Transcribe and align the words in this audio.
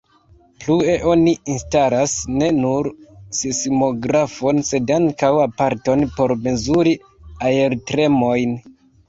Plue 0.63 0.93
oni 1.09 1.33
instalas 1.55 2.15
ne 2.37 2.47
nur 2.55 2.89
sismografon 3.41 4.63
sed 4.71 4.95
ankaŭ 4.97 5.31
aparaton 5.45 6.03
por 6.17 6.35
mezuri 6.49 6.97
aertremojn. 7.53 8.59